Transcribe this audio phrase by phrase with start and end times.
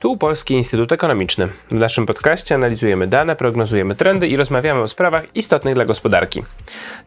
[0.00, 1.46] Tu Polski Instytut Ekonomiczny.
[1.70, 6.42] W naszym podcaście analizujemy dane, prognozujemy trendy i rozmawiamy o sprawach istotnych dla gospodarki.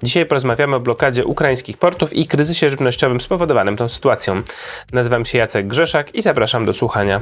[0.04, 4.42] Dzisiaj porozmawiamy o blokadzie ukraińskich portów i kryzysie żywnościowym spowodowanym tą sytuacją.
[4.92, 7.22] Nazywam się Jacek Grzeszak i zapraszam do słuchania.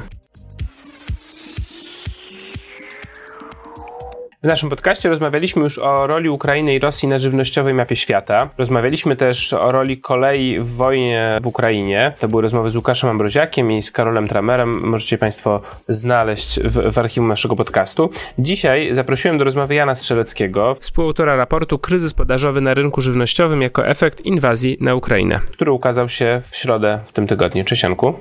[4.42, 8.50] W naszym podcaście rozmawialiśmy już o roli Ukrainy i Rosji na żywnościowej mapie świata.
[8.58, 12.12] Rozmawialiśmy też o roli kolei w wojnie w Ukrainie.
[12.18, 14.80] To były rozmowy z Łukaszem Ambroziakiem i z Karolem Tramerem.
[14.88, 18.10] Możecie Państwo znaleźć w, w archiwum naszego podcastu.
[18.38, 24.20] Dzisiaj zaprosiłem do rozmowy Jana Strzeleckiego, współautora raportu Kryzys podażowy na rynku żywnościowym jako efekt
[24.20, 27.64] inwazji na Ukrainę, który ukazał się w środę w tym tygodniu.
[27.64, 28.14] Cześć Janku.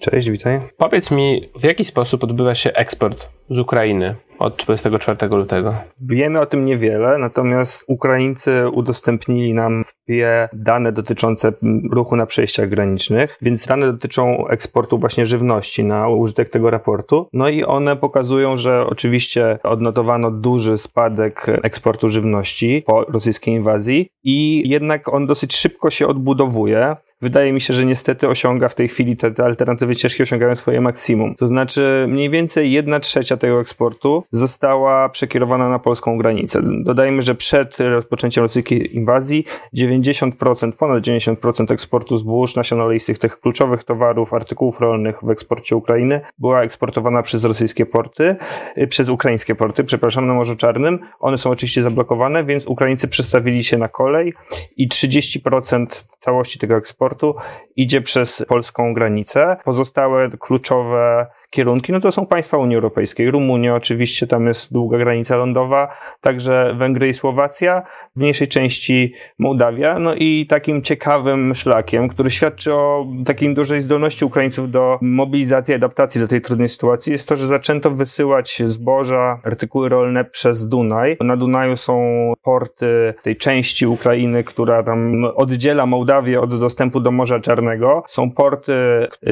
[0.00, 0.60] Cześć, witaj.
[0.76, 5.74] Powiedz mi, w jaki sposób odbywa się eksport z Ukrainy od 24 lutego?
[6.00, 11.52] Wiemy o tym niewiele, natomiast Ukraińcy udostępnili nam w PIE dane dotyczące
[11.92, 17.28] ruchu na przejściach granicznych, więc dane dotyczą eksportu właśnie żywności na użytek tego raportu.
[17.32, 24.68] No i one pokazują, że oczywiście odnotowano duży spadek eksportu żywności po rosyjskiej inwazji i
[24.68, 29.16] jednak on dosyć szybko się odbudowuje wydaje mi się, że niestety osiąga w tej chwili
[29.16, 31.34] te, te alternatywy ścieżki osiągają swoje maksimum.
[31.34, 36.60] To znaczy mniej więcej jedna trzecia tego eksportu została przekierowana na polską granicę.
[36.82, 39.44] Dodajmy, że przed rozpoczęciem rosyjskiej inwazji
[39.76, 46.20] 90%, ponad 90% eksportu zbóż, nasion oleistych, tych kluczowych towarów, artykułów rolnych w eksporcie Ukrainy
[46.38, 48.36] była eksportowana przez rosyjskie porty,
[48.78, 50.98] y, przez ukraińskie porty, przepraszam, na Morzu Czarnym.
[51.20, 54.34] One są oczywiście zablokowane, więc Ukraińcy przestawili się na kolej
[54.76, 57.34] i 30% całości tego eksportu
[57.76, 59.56] idzie przez polską granicę.
[59.64, 63.30] Pozostałe kluczowe kierunki, no to są państwa Unii Europejskiej.
[63.30, 65.88] Rumunia oczywiście, tam jest długa granica lądowa,
[66.20, 67.82] także Węgry i Słowacja,
[68.16, 74.24] w mniejszej części Mołdawia, no i takim ciekawym szlakiem, który świadczy o takiej dużej zdolności
[74.24, 79.88] Ukraińców do mobilizacji, adaptacji do tej trudnej sytuacji, jest to, że zaczęto wysyłać zboża, artykuły
[79.88, 81.16] rolne przez Dunaj.
[81.20, 81.96] Na Dunaju są
[82.42, 88.02] porty tej części Ukrainy, która tam oddziela Mołdawię od dostępu do Morza Czarnego.
[88.06, 88.72] Są porty,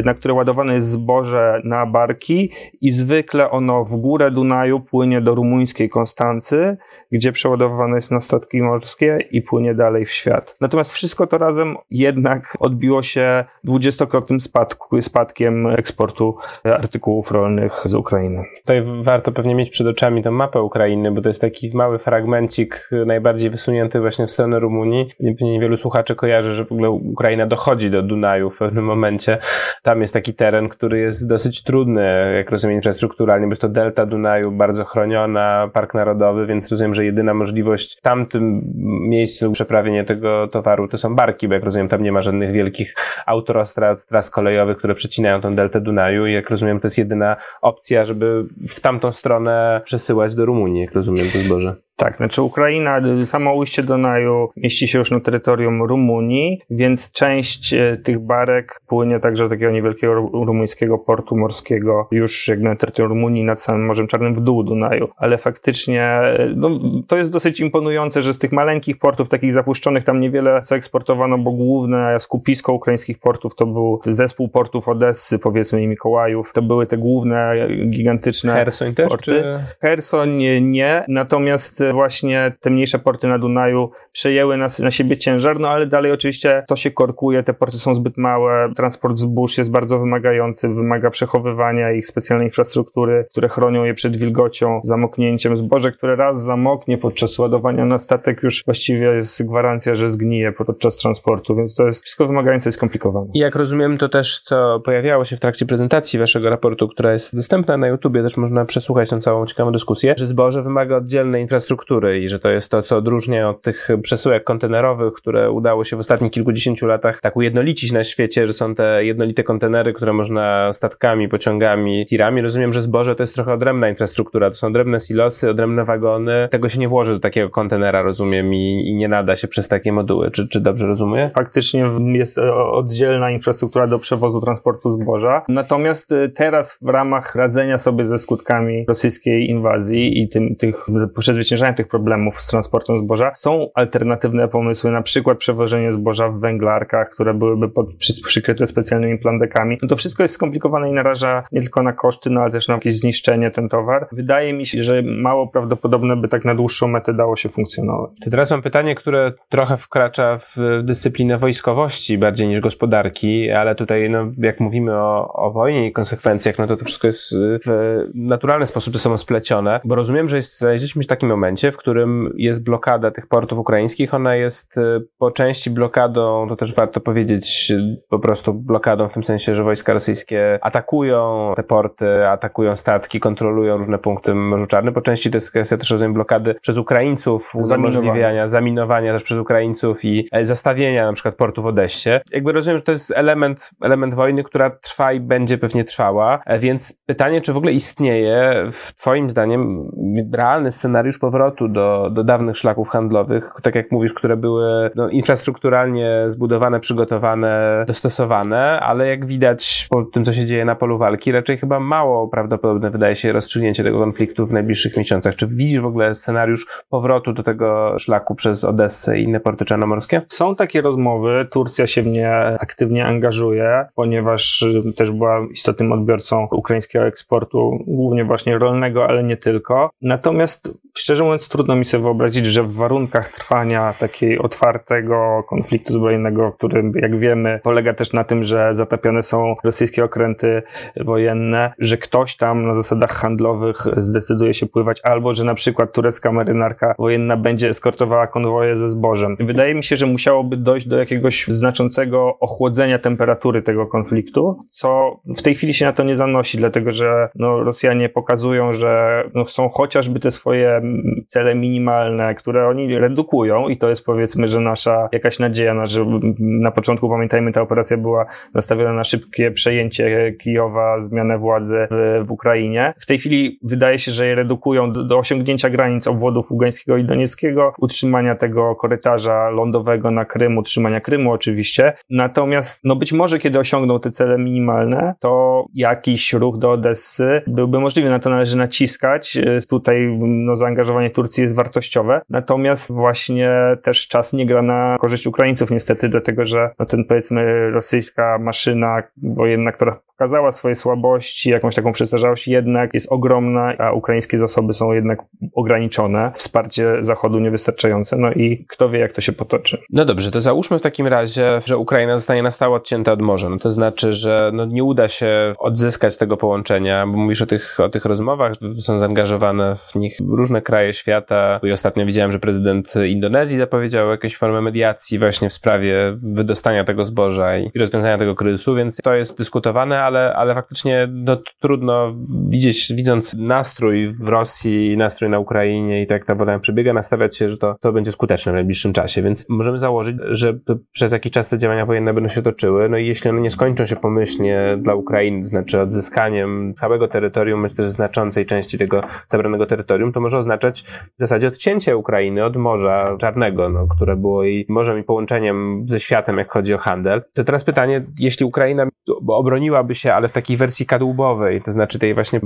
[0.05, 2.51] na które ładowane jest zboże na barki,
[2.81, 6.77] i zwykle ono w górę Dunaju płynie do rumuńskiej Konstancy,
[7.13, 10.57] gdzie przeładowywane jest na statki morskie i płynie dalej w świat.
[10.61, 18.45] Natomiast wszystko to razem jednak odbiło się dwudziestokrotnym spadku, spadkiem eksportu artykułów rolnych z Ukrainy.
[18.61, 22.91] Tutaj warto pewnie mieć przed oczami tę mapę Ukrainy, bo to jest taki mały fragmencik
[23.07, 25.11] najbardziej wysunięty właśnie w stronę Rumunii.
[25.41, 29.39] Niewielu słuchaczy kojarzy, że w ogóle Ukraina dochodzi do Dunaju w pewnym momencie.
[29.83, 31.94] Tam jest taki teren, który jest dosyć trudny
[32.37, 37.05] jak rozumiem, infrastrukturalnie, bo jest to delta Dunaju, bardzo chroniona, park narodowy, więc rozumiem, że
[37.05, 38.63] jedyna możliwość w tamtym
[39.09, 42.95] miejscu przeprawienia tego towaru to są barki, bo jak rozumiem, tam nie ma żadnych wielkich
[43.27, 48.05] autostrad, tras kolejowych, które przecinają tą deltę Dunaju i jak rozumiem, to jest jedyna opcja,
[48.05, 51.77] żeby w tamtą stronę przesyłać do Rumunii, jak rozumiem to zboże.
[51.97, 57.97] Tak, znaczy Ukraina, samo ujście Dunaju mieści się już na terytorium Rumunii, więc część e,
[57.97, 63.45] tych barek płynie także do takiego niewielkiego rumuńskiego portu morskiego już jak na terytorium Rumunii
[63.45, 65.09] nad samym Morzem Czarnym w dół Dunaju.
[65.17, 66.71] Ale faktycznie e, no,
[67.09, 71.39] to jest dosyć imponujące, że z tych maleńkich portów, takich zapuszczonych, tam niewiele co eksportowano,
[71.39, 76.53] bo główne skupisko ukraińskich portów to był zespół portów Odessy, powiedzmy i Mikołajów.
[76.53, 77.55] To były te główne,
[77.91, 79.25] gigantyczne Hersoń też, porty.
[79.25, 79.59] Czy...
[79.81, 85.69] Hersoń nie, natomiast właśnie te mniejsze porty na Dunaju przejęły na, na siebie ciężar, no
[85.69, 89.99] ale dalej oczywiście to się korkuje, te porty są zbyt małe, transport zbóż jest bardzo
[89.99, 95.57] wymagający, wymaga przechowywania ich specjalnej infrastruktury, które chronią je przed wilgocią, zamoknięciem.
[95.57, 100.97] Zboże, które raz zamoknie podczas ładowania na statek, już właściwie jest gwarancja, że zgnije podczas
[100.97, 103.27] transportu, więc to jest wszystko wymagające i skomplikowane.
[103.35, 107.77] Jak rozumiem, to też, co pojawiało się w trakcie prezentacji waszego raportu, która jest dostępna
[107.77, 111.74] na YouTubie, też można przesłuchać tą całą ciekawą dyskusję, że zboże wymaga oddzielnej infrastruktury
[112.21, 116.01] i że to jest to, co odróżnia od tych przesyłek kontenerowych, które udało się w
[116.01, 121.29] ostatnich kilkudziesięciu latach tak ujednolicić na świecie, że są te jednolite kontenery, które można statkami,
[121.29, 122.43] pociągami, tirami.
[122.43, 126.49] Rozumiem, że zboże to jest trochę odrębna infrastruktura, to są odrębne silosy, odrębne wagony.
[126.51, 129.93] Tego się nie włoży do takiego kontenera, rozumiem, i, i nie nada się przez takie
[129.93, 130.31] moduły.
[130.31, 131.31] Czy, czy dobrze rozumiem?
[131.35, 135.43] Faktycznie jest e, oddzielna infrastruktura do przewozu transportu zboża.
[135.49, 140.87] Natomiast e, teraz w ramach radzenia sobie ze skutkami rosyjskiej inwazji i tym, tych
[141.19, 143.33] przezwyciężania rozwiążenia tych problemów z transportem zboża.
[143.35, 147.87] Są alternatywne pomysły, na przykład przewożenie zboża w węglarkach, które byłyby pod,
[148.27, 149.79] przykryte specjalnymi plandekami.
[149.83, 152.75] No to wszystko jest skomplikowane i naraża nie tylko na koszty, no ale też na
[152.75, 154.09] jakieś zniszczenie ten towar.
[154.13, 158.11] Wydaje mi się, że mało prawdopodobne by tak na dłuższą metę dało się funkcjonować.
[158.25, 164.11] To teraz mam pytanie, które trochę wkracza w dyscyplinę wojskowości bardziej niż gospodarki, ale tutaj,
[164.11, 167.69] no, jak mówimy o, o wojnie i konsekwencjach, no to to wszystko jest w
[168.15, 172.35] naturalny sposób ze sobą splecione, bo rozumiem, że znaleźliśmy się w takim momencie, w którym
[172.37, 174.81] jest blokada tych portów ukraińskich, ona jest y,
[175.19, 177.73] po części blokadą, to też warto powiedzieć,
[178.09, 183.77] po prostu blokadą w tym sensie, że wojska rosyjskie atakują te porty, atakują statki, kontrolują
[183.77, 188.49] różne punkty Morzu Czarnym, po części to jest kwestia też rozumiem blokady przez Ukraińców, umożliwiania,
[188.49, 192.11] zaminowania też przez Ukraińców i e, zastawienia na przykład portu w Odessie.
[192.33, 196.59] Jakby rozumiem, że to jest element, element wojny, która trwa i będzie pewnie trwała, e,
[196.59, 199.91] więc pytanie, czy w ogóle istnieje w twoim zdaniem
[200.33, 206.25] realny scenariusz powrotu do, do dawnych szlaków handlowych, tak jak mówisz, które były no, infrastrukturalnie
[206.27, 211.59] zbudowane, przygotowane, dostosowane, ale jak widać po tym, co się dzieje na polu walki, raczej
[211.59, 215.35] chyba mało prawdopodobne wydaje się rozstrzygnięcie tego konfliktu w najbliższych miesiącach.
[215.37, 220.23] Czy widzisz w ogóle scenariusz powrotu do tego szlaku przez Odessę i inne porty czarnomorskie?
[220.29, 221.47] Są takie rozmowy.
[221.51, 222.31] Turcja się w nie
[222.61, 229.37] aktywnie angażuje, ponieważ y, też była istotnym odbiorcą ukraińskiego eksportu, głównie właśnie rolnego, ale nie
[229.37, 229.91] tylko.
[230.03, 236.53] Natomiast szczerze mówiąc, trudno mi sobie wyobrazić, że w warunkach trwania takiej otwartego konfliktu zbrojnego,
[236.53, 240.63] który, jak wiemy, polega też na tym, że zatapiane są rosyjskie okręty
[240.97, 246.33] wojenne, że ktoś tam na zasadach handlowych zdecyduje się pływać, albo że na przykład turecka
[246.33, 249.37] marynarka wojenna będzie eskortowała konwoje ze zbożem.
[249.41, 255.43] Wydaje mi się, że musiałoby dojść do jakiegoś znaczącego ochłodzenia temperatury tego konfliktu, co w
[255.43, 259.69] tej chwili się na to nie zanosi, dlatego że no, Rosjanie pokazują, że no, chcą
[259.69, 260.81] chociażby te swoje
[261.27, 266.07] cele minimalne, które oni redukują i to jest powiedzmy, że nasza jakaś nadzieja, na, że
[266.39, 272.31] na początku pamiętajmy, ta operacja była nastawiona na szybkie przejęcie Kijowa, zmianę władzy w, w
[272.31, 272.95] Ukrainie.
[272.99, 277.05] W tej chwili wydaje się, że je redukują do, do osiągnięcia granic obwodów Ługańskiego i
[277.05, 281.93] Donieckiego, utrzymania tego korytarza lądowego na Krym, utrzymania Krymu oczywiście.
[282.11, 287.81] Natomiast no być może kiedy osiągną te cele minimalne, to jakiś ruch do Odessy byłby
[287.81, 288.11] możliwy.
[288.11, 289.39] Na to należy naciskać.
[289.69, 290.74] Tutaj no, zaangażowanie
[291.15, 292.21] Turcji jest wartościowe.
[292.31, 293.51] Natomiast właśnie
[293.83, 299.03] też czas nie gra na korzyść Ukraińców niestety, dlatego że no, ten powiedzmy rosyjska maszyna
[299.23, 304.93] wojenna, która pokazała swoje słabości, jakąś taką przestarzałość, jednak jest ogromna, a ukraińskie zasoby są
[304.93, 305.19] jednak
[305.55, 309.79] ograniczone, wsparcie Zachodu niewystarczające, no i kto wie, jak to się potoczy.
[309.91, 313.49] No dobrze, to załóżmy w takim razie, że Ukraina zostanie na stałe odcięta od morza.
[313.49, 317.81] No to znaczy, że no nie uda się odzyskać tego połączenia, bo mówisz o tych,
[317.81, 321.61] o tych rozmowach, są zaangażowane w nich różne kraje świata.
[321.63, 327.05] I ostatnio widziałem, że prezydent Indonezji zapowiedział jakąś formę mediacji właśnie w sprawie wydostania tego
[327.05, 332.15] zboża i rozwiązania tego kryzysu, więc to jest dyskutowane, ale, ale faktycznie no, trudno
[332.49, 337.49] widzieć, widząc nastrój w Rosji, nastrój na Ukrainie i tak ta wojna przebiega, nastawiać się,
[337.49, 339.23] że to, to będzie skuteczne w najbliższym czasie.
[339.23, 340.59] Więc możemy założyć, że
[340.93, 342.89] przez jakiś czas te działania wojenne będą się toczyły.
[342.89, 347.61] No i jeśli one nie skończą się pomyślnie dla Ukrainy, to znaczy odzyskaniem całego terytorium,
[347.61, 352.57] myślę, też znaczącej części tego zabranego terytorium, to może oznaczać w zasadzie odcięcie Ukrainy od
[352.57, 357.23] Morza Czarnego, no, które było jej morzem i połączeniem ze światem, jak chodzi o handel.
[357.33, 358.87] To teraz pytanie, jeśli Ukraina
[359.29, 362.41] obroniłaby się, ale w takiej wersji kadłubowej, to znaczy tej właśnie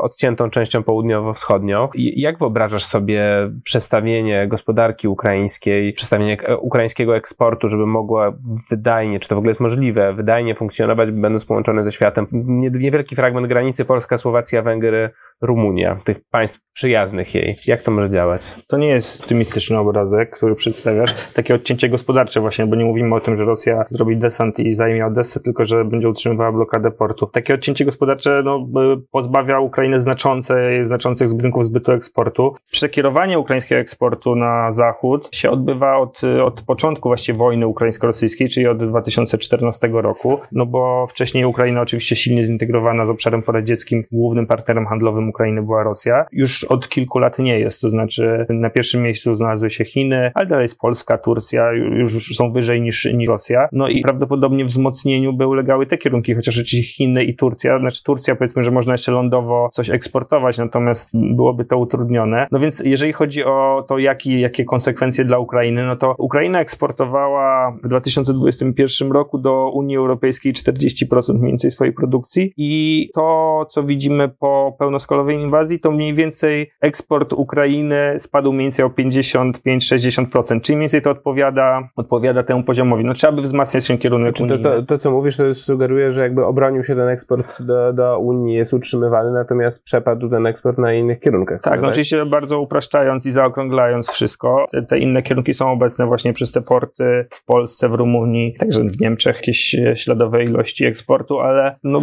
[0.00, 1.88] odciętą częścią południowo-wschodnią.
[1.94, 3.24] Jak wyobrażasz sobie
[3.64, 8.32] przestawienie gospodarki ukraińskiej, przestawienie ukraińskiego eksportu, żeby mogła
[8.70, 12.26] wydajnie, czy to w ogóle jest możliwe, wydajnie funkcjonować, będąc połączone ze światem?
[12.72, 15.10] Niewielki fragment granicy Polska, Słowacja, Węgry,
[15.42, 17.56] Rumunia, tych państw przyjaznych jej.
[17.66, 18.54] Jak to może działać?
[18.68, 21.14] To nie jest optymistyczny obrazek, który przedstawiasz.
[21.34, 25.06] Takie odcięcie gospodarcze właśnie, bo nie mówimy o tym, że Rosja zrobi desant i zajmie
[25.06, 27.26] Odessę, tylko że będzie utrzymywała blokadę portu.
[27.26, 28.68] Takie odcięcie gospodarcze no,
[29.10, 32.54] pozbawia Ukrainę znaczącej, znaczących budynków zbytu eksportu.
[32.70, 38.84] Przekierowanie ukraińskiego eksportu na zachód się odbywa od, od początku właściwie wojny ukraińsko-rosyjskiej, czyli od
[38.84, 45.31] 2014 roku, no bo wcześniej Ukraina oczywiście silnie zintegrowana z obszarem poradzieckim, głównym partnerem handlowym
[45.32, 46.26] Ukrainy była Rosja.
[46.32, 50.46] Już od kilku lat nie jest, to znaczy na pierwszym miejscu znalazły się Chiny, ale
[50.46, 53.68] dalej jest Polska, Turcja, już są wyżej niż, niż Rosja.
[53.72, 58.36] No i prawdopodobnie wzmocnieniu by ulegały te kierunki, chociaż oczywiście Chiny i Turcja, znaczy Turcja
[58.36, 62.46] powiedzmy, że można jeszcze lądowo coś eksportować, natomiast byłoby to utrudnione.
[62.50, 67.76] No więc jeżeli chodzi o to, jaki, jakie konsekwencje dla Ukrainy, no to Ukraina eksportowała
[67.84, 74.28] w 2021 roku do Unii Europejskiej 40% mniej więcej swojej produkcji i to, co widzimy
[74.28, 80.76] po pełnoskalowej pełnoskalowej inwazji, to mniej więcej eksport Ukrainy spadł mniej więcej o 55-60%, czyli
[80.76, 83.04] mniej więcej to odpowiada, odpowiada temu poziomowi.
[83.04, 86.22] No trzeba by wzmacniać się kierunek znaczy, to, to, to, co mówisz, to sugeruje, że
[86.22, 90.94] jakby obronił się ten eksport do, do Unii, jest utrzymywany, natomiast przepadł ten eksport na
[90.94, 91.60] innych kierunkach.
[91.60, 96.32] Tak, no, oczywiście bardzo upraszczając i zaokrąglając wszystko, te, te inne kierunki są obecne właśnie
[96.32, 101.76] przez te porty w Polsce, w Rumunii, także w Niemczech jakieś śladowe ilości eksportu, ale
[101.84, 102.00] no,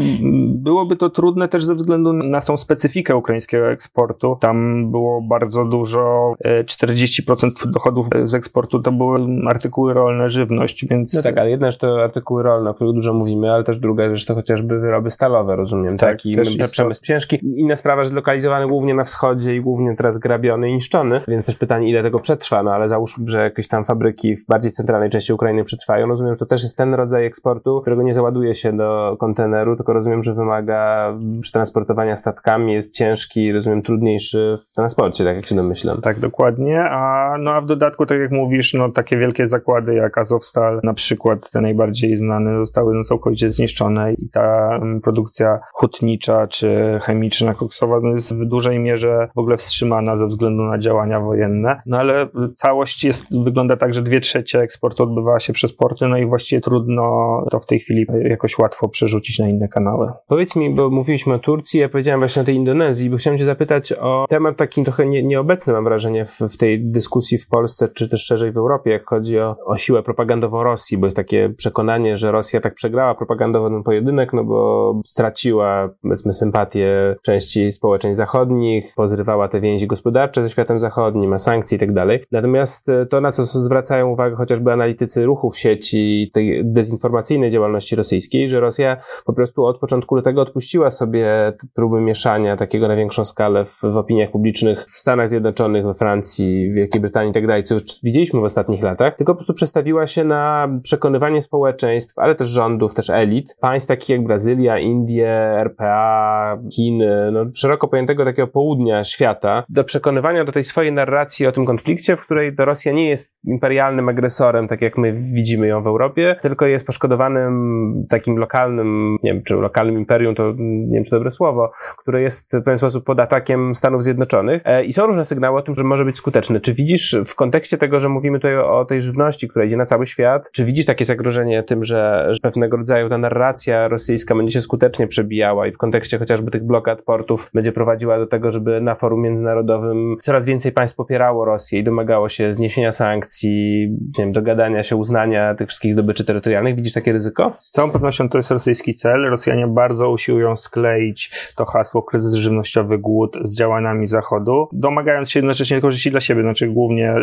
[0.56, 4.38] byłoby to trudne też ze względu na tą specyfikę ukraińskiego eksportu.
[4.42, 11.14] Tam było bardzo dużo, 40% e, dochodów z eksportu to były artykuły rolne, żywność, więc...
[11.14, 14.10] No tak, ale jedna rzecz to artykuły rolne, o których dużo mówimy, ale też druga
[14.10, 16.10] rzecz to chociażby wyroby stalowe, rozumiem, tak?
[16.10, 16.26] tak?
[16.26, 16.36] I
[16.72, 17.40] przemysł ciężki.
[17.56, 21.56] Inna sprawa, że zlokalizowany głównie na wschodzie i głównie teraz grabiony i niszczony, więc też
[21.56, 25.34] pytanie, ile tego przetrwa, no ale załóżmy, że jakieś tam fabryki w bardziej centralnej części
[25.34, 26.08] Ukrainy przetrwają.
[26.08, 29.94] Rozumiem, że to też jest ten rodzaj eksportu, którego nie załaduje się do konteneru, tylko
[29.94, 36.02] rozumiem, że wymaga przetransportowania statkami, jest ciężki, rozumiem, trudniejszy w transporcie, tak jak się domyślam.
[36.02, 40.18] Tak, dokładnie, a, no, a w dodatku, tak jak mówisz, no takie wielkie zakłady jak
[40.18, 46.48] Azovstal, na przykład te najbardziej znane, zostały no, całkowicie zniszczone i ta um, produkcja hutnicza
[46.48, 51.20] czy chemiczna, koksowa no, jest w dużej mierze w ogóle wstrzymana ze względu na działania
[51.20, 56.08] wojenne, no ale całość jest, wygląda tak, że dwie trzecie eksportu odbywała się przez porty,
[56.08, 57.04] no i właściwie trudno
[57.52, 60.12] to w tej chwili jakoś łatwo przerzucić na inne kanały.
[60.28, 62.79] Powiedz mi, bo mówiliśmy o Turcji, ja powiedziałem właśnie o tej Indonezji,
[63.10, 66.86] bo chciałem cię zapytać o temat taki trochę nie, nieobecny, mam wrażenie, w, w tej
[66.86, 70.98] dyskusji w Polsce, czy też szerzej w Europie, jak chodzi o, o siłę propagandową Rosji,
[70.98, 76.34] bo jest takie przekonanie, że Rosja tak przegrała propagandowo ten pojedynek, no bo straciła, powiedzmy,
[76.34, 81.94] sympatię części społeczeństw zachodnich, pozrywała te więzi gospodarcze ze światem zachodnim, ma sankcje i tak
[81.94, 82.24] dalej.
[82.32, 88.50] Natomiast e, to, na co zwracają uwagę chociażby analitycy ruchów sieci, tej dezinformacyjnej działalności rosyjskiej,
[88.50, 93.66] że Rosja po prostu od początku lutego odpuściła sobie próby mieszania takiego na większą skalę
[93.66, 97.84] w, w opiniach publicznych w Stanach Zjednoczonych, we Francji, Wielkiej Brytanii i tak co już
[98.04, 102.94] widzieliśmy w ostatnich latach, tylko po prostu przestawiła się na przekonywanie społeczeństw, ale też rządów,
[102.94, 105.30] też elit, państw takich jak Brazylia, Indie,
[105.62, 111.52] RPA, Chiny, no szeroko pojętego takiego południa świata, do przekonywania do tej swojej narracji o
[111.52, 115.82] tym konflikcie, w której to Rosja nie jest imperialnym agresorem, tak jak my widzimy ją
[115.82, 121.04] w Europie, tylko jest poszkodowanym takim lokalnym, nie wiem, czy lokalnym imperium, to nie wiem,
[121.04, 124.62] czy dobre słowo, które jest w pewien sposób pod atakiem Stanów Zjednoczonych.
[124.66, 126.62] E, I są różne sygnały o tym, że może być skuteczny.
[126.62, 130.06] Czy widzisz w kontekście tego, że mówimy tutaj o tej żywności, która idzie na cały
[130.06, 135.08] świat, czy widzisz takie zagrożenie tym, że, pewnego rodzaju ta narracja rosyjska będzie się skutecznie
[135.08, 139.22] przebijała i w kontekście chociażby tych blokad portów będzie prowadziła do tego, żeby na forum
[139.22, 144.96] międzynarodowym coraz więcej państw popierało Rosję i domagało się zniesienia sankcji, nie wiem, dogadania się,
[144.96, 146.76] uznania tych wszystkich zdobyczy terytorialnych?
[146.76, 147.56] Widzisz takie ryzyko?
[147.60, 149.30] Z całą pewnością to jest rosyjski cel.
[149.30, 155.82] Rosjanie bardzo usiłują skleić to hasło kryzys żywnościowy, głód z działaniami Zachodu, domagając się jednocześnie
[155.82, 157.16] korzyści dla siebie, znaczy głównie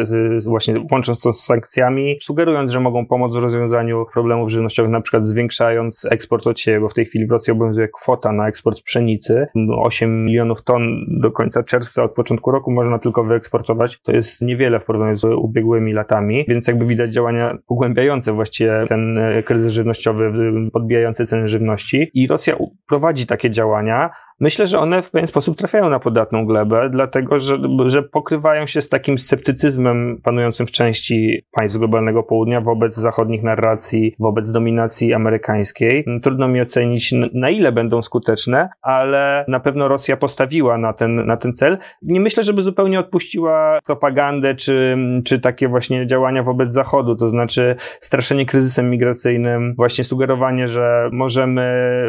[0.47, 5.27] właśnie łącząc to z sankcjami, sugerując, że mogą pomóc w rozwiązaniu problemów żywnościowych, na przykład
[5.27, 9.47] zwiększając eksport od siebie, bo w tej chwili w Rosji obowiązuje kwota na eksport pszenicy.
[9.79, 14.01] 8 milionów ton do końca czerwca od początku roku można tylko wyeksportować.
[14.03, 19.19] To jest niewiele w porównaniu z ubiegłymi latami, więc jakby widać działania pogłębiające właściwie ten
[19.19, 20.33] e, kryzys żywnościowy,
[20.73, 22.11] podbijający ceny żywności.
[22.15, 22.57] I Rosja
[22.89, 27.59] prowadzi takie działania, Myślę, że one w pewien sposób trafiają na podatną glebę, dlatego że,
[27.87, 34.15] że pokrywają się z takim sceptycyzmem panującym w części państw globalnego południa wobec zachodnich narracji,
[34.19, 36.05] wobec dominacji amerykańskiej.
[36.23, 41.37] Trudno mi ocenić, na ile będą skuteczne, ale na pewno Rosja postawiła na ten, na
[41.37, 41.79] ten cel.
[42.03, 47.77] Nie myślę, żeby zupełnie odpuściła propagandę czy, czy takie właśnie działania wobec Zachodu, to znaczy
[47.79, 51.67] straszenie kryzysem migracyjnym, właśnie sugerowanie, że możemy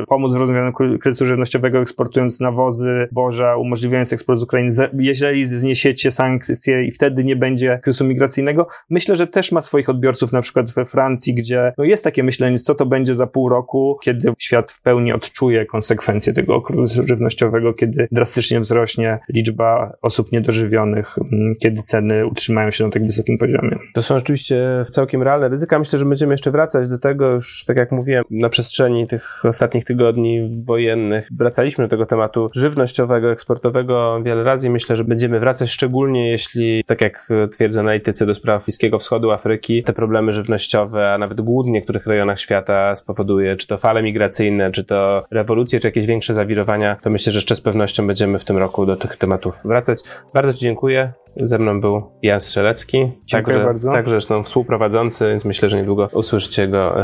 [0.08, 6.12] pomóc w rozwiązaniu kryzysu żywnościowego eksportu eksportując nawozy, boża, umożliwiając eksport z Ukrainy, jeżeli zniesiecie
[6.12, 10.72] sankcje i wtedy nie będzie kryzysu migracyjnego, myślę, że też ma swoich odbiorców na przykład
[10.72, 14.72] we Francji, gdzie no jest takie myślenie, co to będzie za pół roku, kiedy świat
[14.72, 21.16] w pełni odczuje konsekwencje tego kryzysu żywnościowego, kiedy drastycznie wzrośnie liczba osób niedożywionych,
[21.62, 23.78] kiedy ceny utrzymają się na tak wysokim poziomie.
[23.94, 25.80] To są rzeczywiście całkiem realne ryzyka.
[25.80, 29.86] Myślę, że będziemy jeszcze wracać do tego, już tak jak mówiłem, na przestrzeni tych ostatnich
[29.86, 34.70] tygodni wojennych wracaliśmy do tego tematu żywnościowego, eksportowego wiele razy.
[34.70, 39.84] Myślę, że będziemy wracać szczególnie jeśli, tak jak twierdzą analitycy do spraw Bliskiego Wschodu, Afryki,
[39.84, 44.72] te problemy żywnościowe, a nawet głód w niektórych rejonach świata spowoduje, czy to fale migracyjne,
[44.72, 48.46] czy to rewolucje, czy jakieś większe zawirowania, to myślę, że jeszcze z pewnością będziemy w
[48.46, 50.00] tym roku do tych tematów wracać.
[50.34, 51.14] Bardzo Ci dziękuję.
[51.36, 53.12] Ze mną był Jan Strzelecki.
[53.26, 53.92] Dziękuję także, bardzo.
[53.92, 56.96] Także zresztą współprowadzący, więc myślę, że niedługo usłyszycie go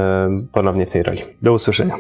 [0.54, 1.22] ponownie w tej roli.
[1.42, 1.96] Do usłyszenia.